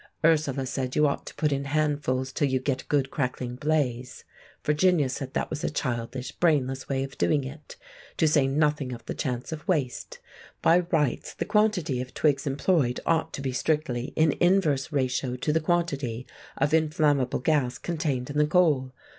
[0.25, 4.23] Ursula said you ought to put in handfuls till you got a good crackling blaze;
[4.65, 7.75] Virginia said that was a childish, brainless way of doing it,
[8.17, 10.17] to say nothing of the chance of waste;
[10.63, 15.53] by rights the quantity of twigs employed ought to be strictly in inverse ratio to
[15.53, 16.25] the quantity
[16.57, 18.91] of inflammable gas contained in the coal.